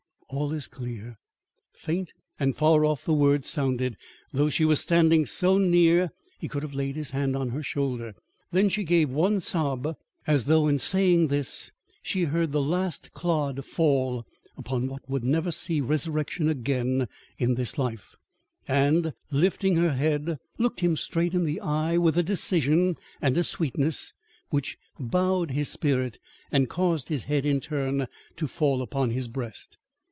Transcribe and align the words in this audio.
"All 0.33 0.53
is 0.53 0.69
clear." 0.69 1.17
Faint 1.73 2.13
and 2.39 2.55
far 2.55 2.85
off 2.85 3.03
the 3.03 3.11
words 3.13 3.49
sounded, 3.49 3.97
though 4.31 4.47
she 4.47 4.63
was 4.63 4.79
standing 4.79 5.25
so 5.25 5.57
near 5.57 6.11
he 6.39 6.47
could 6.47 6.63
have 6.63 6.73
laid 6.73 6.95
his 6.95 7.11
hand 7.11 7.35
on 7.35 7.49
her 7.49 7.61
shoulder. 7.61 8.15
Then 8.49 8.69
she 8.69 8.85
gave 8.85 9.09
one 9.09 9.41
sob 9.41 9.97
as 10.25 10.45
though 10.45 10.69
in 10.69 10.79
saying 10.79 11.27
this 11.27 11.73
she 12.01 12.23
heard 12.23 12.53
the 12.53 12.61
last 12.61 13.11
clod 13.11 13.65
fall 13.65 14.25
upon 14.55 14.87
what 14.87 15.01
would 15.09 15.25
never 15.25 15.51
see 15.51 15.81
resurrection 15.81 16.47
again 16.47 17.09
in 17.37 17.55
this 17.55 17.77
life, 17.77 18.15
and, 18.69 19.11
lifting 19.31 19.75
her 19.75 19.91
head, 19.91 20.37
looked 20.57 20.79
him 20.79 20.95
straight 20.95 21.33
in 21.33 21.43
the 21.43 21.59
eye 21.59 21.97
with 21.97 22.17
a 22.17 22.23
decision 22.23 22.95
and 23.21 23.35
a 23.35 23.43
sweetness 23.43 24.13
which 24.49 24.77
bowed 24.97 25.51
his 25.51 25.67
spirit 25.67 26.19
and 26.53 26.69
caused 26.69 27.09
his 27.09 27.25
head 27.25 27.45
in 27.45 27.59
turn 27.59 28.07
to 28.37 28.47
fall 28.47 28.81
upon 28.81 29.09
his 29.09 29.27
breast. 29.27 29.77